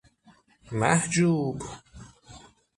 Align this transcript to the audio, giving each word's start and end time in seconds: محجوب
محجوب 0.71 1.59